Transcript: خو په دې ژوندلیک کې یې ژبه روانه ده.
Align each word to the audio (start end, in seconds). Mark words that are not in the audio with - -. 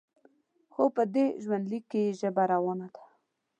خو 0.73 0.83
په 0.95 1.03
دې 1.13 1.25
ژوندلیک 1.43 1.83
کې 1.91 1.99
یې 2.05 2.15
ژبه 2.19 2.43
روانه 2.53 2.87
ده. 2.95 3.03